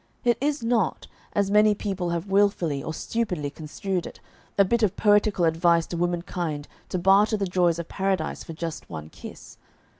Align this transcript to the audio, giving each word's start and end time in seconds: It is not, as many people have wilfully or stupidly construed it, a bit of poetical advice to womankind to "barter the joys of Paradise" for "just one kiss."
It 0.23 0.39
is 0.41 0.63
not, 0.63 1.05
as 1.33 1.51
many 1.51 1.75
people 1.75 2.09
have 2.09 2.25
wilfully 2.31 2.81
or 2.81 2.91
stupidly 2.91 3.51
construed 3.51 4.07
it, 4.07 4.19
a 4.57 4.65
bit 4.65 4.81
of 4.81 4.95
poetical 4.97 5.45
advice 5.45 5.85
to 5.85 5.95
womankind 5.95 6.67
to 6.89 6.97
"barter 6.97 7.37
the 7.37 7.45
joys 7.45 7.77
of 7.77 7.87
Paradise" 7.87 8.43
for 8.43 8.53
"just 8.53 8.89
one 8.89 9.09
kiss." 9.09 9.59